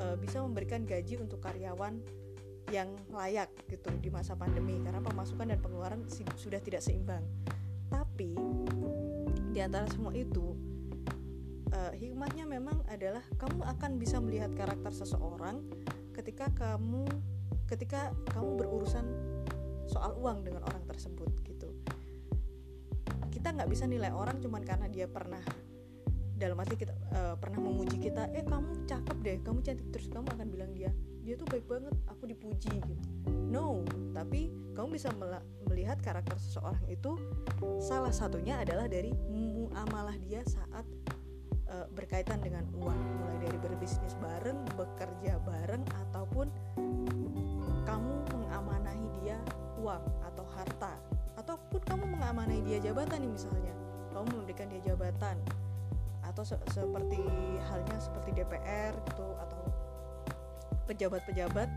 uh, 0.00 0.16
bisa 0.16 0.40
memberikan 0.40 0.84
gaji 0.88 1.20
untuk 1.20 1.40
karyawan 1.44 2.00
yang 2.68 2.92
layak 3.12 3.48
gitu 3.68 3.88
di 4.00 4.08
masa 4.08 4.36
pandemi. 4.36 4.80
Karena 4.80 5.04
pemasukan 5.04 5.52
dan 5.52 5.60
pengeluaran 5.60 6.00
sudah 6.36 6.60
tidak 6.64 6.80
seimbang. 6.80 7.24
Tapi 7.88 8.36
di 9.52 9.60
antara 9.64 9.88
semua 9.88 10.12
itu 10.12 10.54
uh, 11.72 11.92
hikmahnya 11.96 12.44
memang 12.44 12.84
adalah 12.88 13.24
kamu 13.40 13.64
akan 13.64 13.90
bisa 13.96 14.20
melihat 14.20 14.52
karakter 14.54 14.92
seseorang 14.92 15.64
ketika 16.18 16.50
kamu 16.50 17.06
ketika 17.70 18.10
kamu 18.34 18.58
berurusan 18.58 19.06
soal 19.86 20.18
uang 20.18 20.42
dengan 20.42 20.66
orang 20.66 20.82
tersebut 20.90 21.30
gitu. 21.46 21.70
Kita 23.30 23.54
nggak 23.54 23.70
bisa 23.70 23.86
nilai 23.86 24.10
orang 24.10 24.42
cuman 24.42 24.66
karena 24.66 24.90
dia 24.90 25.06
pernah 25.06 25.40
dalam 26.38 26.58
arti 26.58 26.74
kita 26.78 26.94
uh, 27.14 27.34
pernah 27.38 27.58
memuji 27.62 27.98
kita 27.98 28.30
eh 28.34 28.42
kamu 28.42 28.82
cakep 28.90 29.16
deh 29.22 29.36
kamu 29.46 29.58
cantik. 29.62 29.86
Terus 29.94 30.10
kamu 30.10 30.26
akan 30.34 30.46
bilang 30.50 30.70
dia 30.74 30.90
dia 31.22 31.38
tuh 31.38 31.46
baik 31.46 31.70
banget 31.70 31.94
aku 32.10 32.26
dipuji 32.26 32.72
gitu. 32.82 32.94
No 33.46 33.86
tapi 34.10 34.50
kamu 34.74 34.98
bisa 34.98 35.14
melihat 35.70 36.02
karakter 36.02 36.34
seseorang 36.42 36.82
itu 36.90 37.14
salah 37.78 38.10
satunya 38.10 38.58
adalah 38.58 38.90
dari 38.90 39.14
muamalah 39.14 40.18
dia 40.26 40.42
saat 40.42 40.82
uh, 41.68 41.86
berkaitan 41.92 42.40
dengan 42.40 42.64
uang 42.76 42.98
mulai 43.20 43.38
dari 43.48 43.58
berbisnis 43.60 44.16
bareng 44.18 44.58
bekerja 44.74 45.40
bareng 45.44 45.84
ataupun 46.08 46.48
kamu 47.84 48.14
mengamanahi 48.32 49.06
dia 49.20 49.38
uang 49.80 50.02
atau 50.24 50.44
harta. 50.52 50.92
Ataupun 51.38 51.80
kamu 51.86 52.04
mengamanahi 52.18 52.60
dia 52.66 52.78
jabatan 52.82 53.22
nih 53.22 53.32
misalnya. 53.32 53.74
Kamu 54.12 54.26
memberikan 54.34 54.66
dia 54.68 54.82
jabatan. 54.92 55.36
Atau 56.26 56.44
se 56.44 56.56
seperti 56.68 57.20
halnya 57.70 57.96
seperti 57.96 58.42
DPR 58.42 58.92
gitu 59.08 59.26
atau 59.40 59.62
pejabat-pejabat 60.84 61.68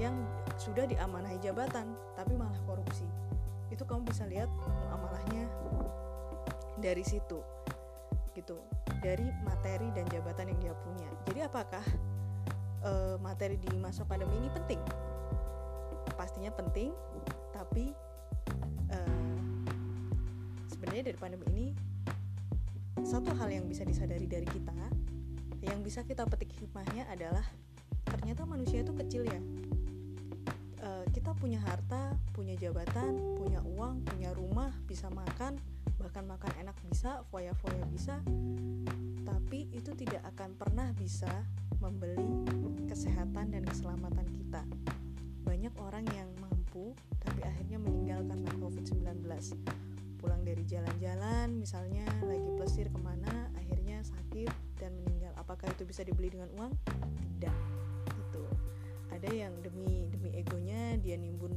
yang 0.00 0.14
sudah 0.56 0.84
diamanahi 0.88 1.36
jabatan 1.40 1.92
tapi 2.16 2.32
malah 2.32 2.56
korupsi. 2.64 3.04
Itu 3.68 3.84
kamu 3.84 4.08
bisa 4.08 4.24
lihat 4.24 4.48
amalahnya 4.88 5.44
dari 6.78 7.02
situ 7.02 7.42
gitu 8.38 8.54
dari 8.98 9.26
materi 9.46 9.88
dan 9.94 10.04
jabatan 10.10 10.50
yang 10.54 10.60
dia 10.60 10.74
punya. 10.82 11.08
Jadi 11.30 11.40
apakah 11.46 11.84
e, 12.82 12.92
materi 13.22 13.56
di 13.58 13.70
masa 13.78 14.02
pandemi 14.02 14.38
ini 14.38 14.50
penting? 14.50 14.80
Pastinya 16.18 16.50
penting 16.50 16.90
tapi 17.54 17.94
e, 18.90 18.98
sebenarnya 20.66 21.14
dari 21.14 21.18
pandemi 21.18 21.46
ini 21.54 21.66
satu 23.06 23.30
hal 23.38 23.48
yang 23.54 23.64
bisa 23.70 23.86
disadari 23.86 24.26
dari 24.26 24.46
kita 24.46 24.74
yang 25.62 25.82
bisa 25.82 26.06
kita 26.06 26.22
petik 26.26 26.54
hikmahnya 26.54 27.06
adalah 27.10 27.42
ternyata 28.06 28.46
manusia 28.46 28.82
itu 28.82 28.94
kecil 28.94 29.26
ya. 29.26 29.40
E, 30.78 30.88
kita 31.10 31.34
punya 31.34 31.58
harta 31.62 32.14
punya 32.30 32.54
jabatan 32.54 33.18
punya 33.34 33.58
uang 33.66 34.06
punya 34.06 34.30
rumah 34.34 34.70
bisa 34.86 35.10
makan 35.10 35.58
bahkan 35.98 36.24
makan 36.26 36.52
enak 36.62 36.76
bisa 36.86 37.26
foya-foya 37.30 37.84
bisa 37.90 38.22
tapi 39.26 39.68
itu 39.74 39.92
tidak 39.98 40.22
akan 40.34 40.54
pernah 40.56 40.88
bisa 40.94 41.30
membeli 41.78 42.44
kesehatan 42.84 43.54
dan 43.54 43.62
keselamatan 43.64 44.26
kita. 44.34 44.62
Banyak 45.46 45.72
orang 45.80 46.04
yang 46.12 46.28
mampu 46.42 46.92
tapi 47.22 47.40
akhirnya 47.44 47.78
meninggal 47.80 48.24
karena 48.28 48.50
COVID-19 48.60 49.24
pulang 50.18 50.42
dari 50.42 50.66
jalan-jalan 50.66 51.54
misalnya 51.54 52.04
lagi 52.26 52.50
plesir 52.58 52.90
ke 52.90 53.00
mana 53.00 53.48
akhirnya 53.56 54.02
sakit 54.04 54.50
dan 54.82 54.92
meninggal. 55.04 55.32
Apakah 55.38 55.70
itu 55.70 55.86
bisa 55.86 56.02
dibeli 56.04 56.28
dengan 56.28 56.50
uang? 56.58 56.72
Tidak. 57.38 57.56
Itu 58.28 58.42
ada 59.14 59.28
yang 59.30 59.54
demi 59.64 60.10
demi 60.12 60.34
egonya 60.34 60.98
dia 61.00 61.16
nimbun 61.16 61.56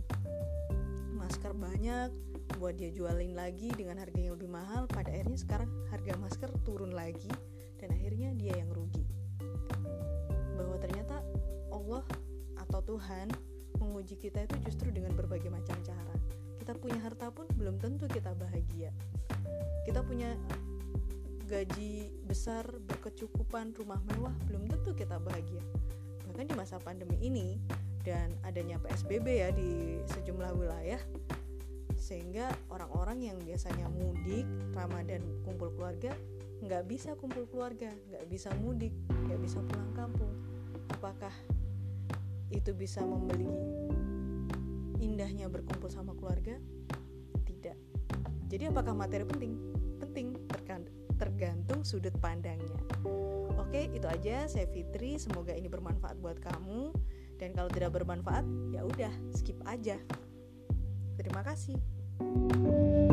masker 1.22 1.54
banyak 1.54 2.10
buat 2.58 2.74
dia 2.74 2.90
jualin 2.90 3.38
lagi 3.38 3.70
dengan 3.78 4.02
harga 4.02 4.18
yang 4.18 4.34
lebih 4.34 4.50
mahal 4.50 4.90
pada 4.90 5.14
akhirnya 5.14 5.38
sekarang 5.38 5.70
harga 5.94 6.18
masker 6.18 6.50
turun 6.66 6.98
lagi 6.98 7.30
dan 7.78 7.94
akhirnya 7.94 8.34
dia 8.34 8.58
yang 8.58 8.74
rugi. 8.74 9.06
Bahwa 10.58 10.82
ternyata 10.82 11.22
Allah 11.70 12.02
atau 12.58 12.82
Tuhan 12.98 13.30
menguji 13.78 14.18
kita 14.18 14.50
itu 14.50 14.58
justru 14.66 14.90
dengan 14.90 15.14
berbagai 15.14 15.54
macam 15.54 15.78
cara. 15.86 16.18
Kita 16.58 16.74
punya 16.78 16.98
harta 17.02 17.30
pun 17.30 17.46
belum 17.58 17.78
tentu 17.78 18.10
kita 18.10 18.34
bahagia. 18.38 18.90
Kita 19.86 20.02
punya 20.06 20.34
gaji 21.50 22.10
besar 22.26 22.64
berkecukupan 22.88 23.76
rumah 23.78 24.02
mewah 24.14 24.34
belum 24.50 24.70
tentu 24.70 24.94
kita 24.98 25.18
bahagia. 25.22 25.62
Bahkan 26.30 26.46
di 26.48 26.56
masa 26.56 26.80
pandemi 26.80 27.18
ini 27.22 27.60
dan 28.02 28.34
adanya 28.46 28.82
PSBB 28.82 29.28
ya 29.46 29.50
di 29.54 30.02
sejumlah 30.10 30.52
wilayah 30.58 31.02
sehingga 31.96 32.50
orang-orang 32.74 33.30
yang 33.32 33.38
biasanya 33.46 33.88
mudik 33.88 34.44
Ramadan 34.74 35.22
kumpul 35.46 35.70
keluarga 35.78 36.12
nggak 36.62 36.84
bisa 36.90 37.14
kumpul 37.18 37.46
keluarga 37.48 37.94
nggak 38.10 38.26
bisa 38.30 38.50
mudik 38.58 38.94
nggak 39.30 39.40
bisa 39.42 39.62
pulang 39.62 39.94
kampung 39.94 40.34
apakah 40.92 41.34
itu 42.52 42.76
bisa 42.76 43.00
membeli 43.02 43.48
indahnya 45.02 45.50
berkumpul 45.50 45.90
sama 45.90 46.14
keluarga? 46.14 46.56
Tidak. 47.48 47.78
Jadi 48.52 48.64
apakah 48.70 48.94
materi 48.94 49.26
penting? 49.26 49.54
Penting, 49.98 50.38
tergantung 51.18 51.82
sudut 51.82 52.14
pandangnya. 52.22 52.78
Oke, 53.58 53.90
itu 53.90 54.06
aja 54.06 54.46
saya 54.46 54.68
Fitri, 54.70 55.18
semoga 55.18 55.56
ini 55.56 55.72
bermanfaat 55.72 56.20
buat 56.20 56.38
kamu 56.44 56.92
dan 57.42 57.58
kalau 57.58 57.74
tidak 57.74 57.98
bermanfaat 57.98 58.46
ya 58.70 58.86
udah 58.86 59.10
skip 59.34 59.58
aja. 59.66 59.98
Terima 61.18 61.42
kasih. 61.42 63.11